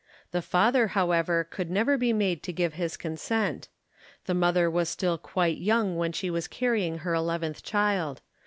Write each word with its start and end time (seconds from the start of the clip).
The 0.31 0.41
father, 0.41 0.87
however, 0.97 1.43
could 1.43 1.69
never 1.69 1.95
be 1.95 2.11
made 2.11 2.41
to 2.41 2.51
give 2.51 2.73
his 2.73 2.97
consent. 2.97 3.67
The 4.25 4.33
mother 4.33 4.67
was 4.67 4.89
still 4.89 5.19
quite 5.19 5.59
young 5.59 5.95
when 5.95 6.11
she 6.11 6.31
was 6.31 6.47
carrying 6.47 6.97
her 7.05 7.13
eleventh 7.13 7.61
child. 7.61 8.21